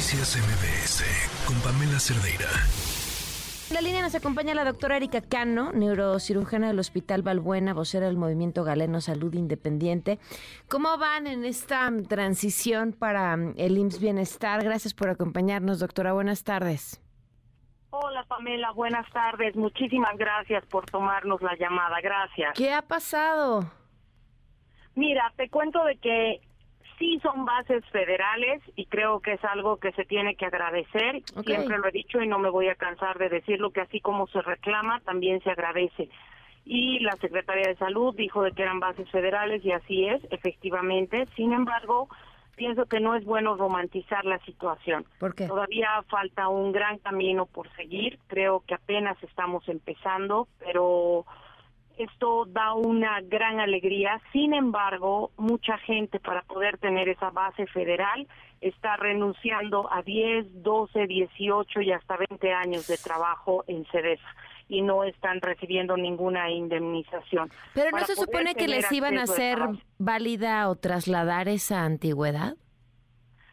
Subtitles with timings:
[0.00, 2.48] Noticias MBS con Pamela Cerdeira.
[3.68, 8.16] En la línea nos acompaña la doctora Erika Cano, neurocirujana del Hospital Balbuena, vocera del
[8.16, 10.18] Movimiento Galeno Salud Independiente.
[10.70, 14.64] ¿Cómo van en esta transición para mm, el IMSS Bienestar?
[14.64, 16.14] Gracias por acompañarnos, doctora.
[16.14, 16.98] Buenas tardes.
[17.90, 19.54] Hola Pamela, buenas tardes.
[19.54, 22.00] Muchísimas gracias por tomarnos la llamada.
[22.00, 22.54] Gracias.
[22.56, 23.70] ¿Qué ha pasado?
[24.94, 26.40] Mira, te cuento de que
[27.00, 31.22] sí son bases federales y creo que es algo que se tiene que agradecer.
[31.44, 34.28] Siempre lo he dicho y no me voy a cansar de decirlo que así como
[34.28, 36.10] se reclama, también se agradece.
[36.66, 41.26] Y la Secretaría de Salud dijo de que eran bases federales y así es, efectivamente.
[41.34, 42.08] Sin embargo,
[42.54, 45.06] pienso que no es bueno romantizar la situación.
[45.18, 45.48] ¿Por qué?
[45.48, 48.18] Todavía falta un gran camino por seguir.
[48.26, 51.24] Creo que apenas estamos empezando, pero
[52.02, 54.20] esto da una gran alegría.
[54.32, 58.26] Sin embargo, mucha gente para poder tener esa base federal
[58.60, 64.28] está renunciando a 10, 12, 18 y hasta 20 años de trabajo en CEDESA
[64.68, 67.50] y no están recibiendo ninguna indemnización.
[67.74, 69.58] Pero no se supone que les iban a hacer
[69.98, 72.54] válida o trasladar esa antigüedad?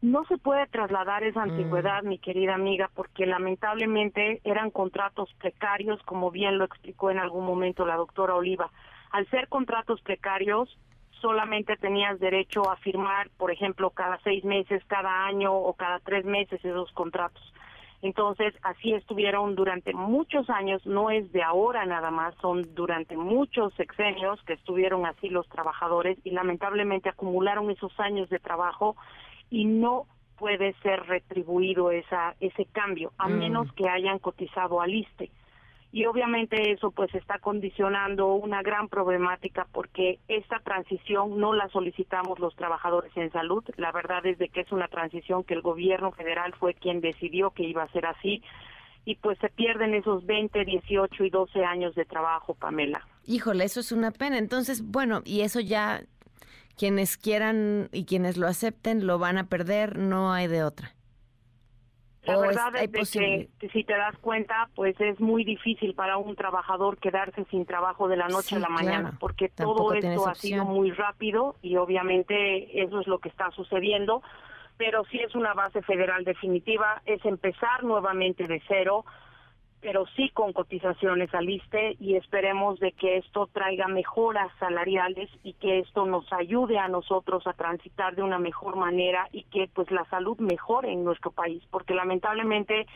[0.00, 1.50] No se puede trasladar esa mm.
[1.50, 7.44] antigüedad, mi querida amiga, porque lamentablemente eran contratos precarios, como bien lo explicó en algún
[7.44, 8.70] momento la doctora Oliva.
[9.10, 10.78] Al ser contratos precarios,
[11.20, 16.24] solamente tenías derecho a firmar, por ejemplo, cada seis meses, cada año o cada tres
[16.24, 17.42] meses esos contratos.
[18.00, 23.74] Entonces, así estuvieron durante muchos años, no es de ahora nada más, son durante muchos
[23.74, 28.94] sexenios que estuvieron así los trabajadores y lamentablemente acumularon esos años de trabajo
[29.50, 30.06] y no
[30.38, 33.38] puede ser retribuido esa, ese cambio, a mm.
[33.38, 35.30] menos que hayan cotizado al ISTE.
[35.90, 42.38] Y obviamente eso pues está condicionando una gran problemática porque esta transición no la solicitamos
[42.38, 43.64] los trabajadores en salud.
[43.76, 47.50] La verdad es de que es una transición que el gobierno federal fue quien decidió
[47.52, 48.42] que iba a ser así
[49.06, 53.06] y pues se pierden esos 20, 18 y 12 años de trabajo, Pamela.
[53.24, 54.36] Híjole, eso es una pena.
[54.36, 56.02] Entonces, bueno, y eso ya
[56.78, 60.94] quienes quieran y quienes lo acepten lo van a perder, no hay de otra.
[62.22, 66.98] La verdad es, que si te das cuenta, pues es muy difícil para un trabajador
[66.98, 70.90] quedarse sin trabajo de la noche a la mañana, porque todo esto ha sido muy
[70.90, 74.22] rápido y obviamente eso es lo que está sucediendo,
[74.76, 79.06] pero si es una base federal definitiva, es empezar nuevamente de cero,
[79.80, 85.52] pero sí con cotizaciones al ISTE y esperemos de que esto traiga mejoras salariales y
[85.54, 89.90] que esto nos ayude a nosotros a transitar de una mejor manera y que pues
[89.90, 92.86] la salud mejore en nuestro país, porque lamentablemente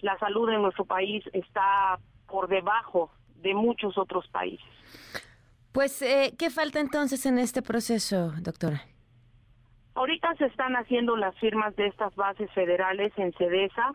[0.00, 4.66] la salud en nuestro país está por debajo de muchos otros países.
[5.72, 8.82] Pues, eh, ¿qué falta entonces en este proceso, doctora?
[9.96, 13.94] Ahorita se están haciendo las firmas de estas bases federales en CEDESA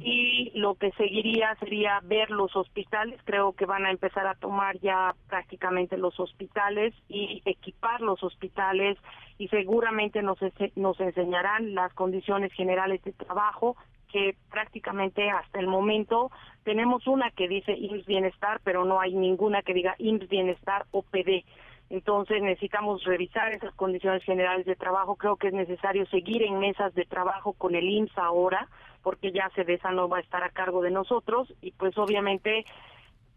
[0.00, 3.20] y lo que seguiría sería ver los hospitales.
[3.24, 8.98] Creo que van a empezar a tomar ya prácticamente los hospitales y equipar los hospitales
[9.38, 10.38] y seguramente nos,
[10.74, 13.76] nos enseñarán las condiciones generales de trabajo
[14.10, 16.32] que prácticamente hasta el momento
[16.64, 21.02] tenemos una que dice IMSS Bienestar, pero no hay ninguna que diga IMSS Bienestar o
[21.02, 21.44] PD.
[21.88, 25.16] Entonces necesitamos revisar esas condiciones generales de trabajo.
[25.16, 28.68] Creo que es necesario seguir en mesas de trabajo con el IMSS ahora,
[29.02, 32.64] porque ya CEDESA no va a estar a cargo de nosotros y pues obviamente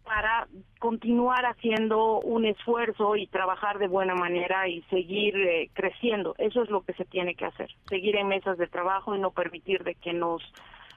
[0.03, 0.47] para
[0.79, 6.33] continuar haciendo un esfuerzo y trabajar de buena manera y seguir eh, creciendo.
[6.39, 9.29] Eso es lo que se tiene que hacer, seguir en mesas de trabajo y no
[9.29, 10.41] permitir de que nos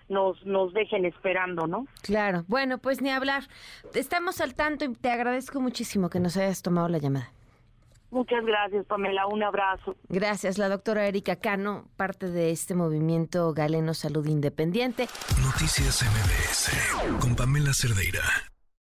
[0.08, 1.86] nos, nos dejen esperando, ¿no?
[2.02, 3.44] Claro, bueno, pues ni hablar.
[3.94, 7.32] Estamos al tanto y te agradezco muchísimo que nos hayas tomado la llamada.
[8.12, 9.26] Muchas gracias, Pamela.
[9.26, 9.96] Un abrazo.
[10.10, 15.08] Gracias, la doctora Erika Cano, parte de este movimiento Galeno Salud Independiente.
[15.42, 18.51] Noticias MBS con Pamela Cerdeira.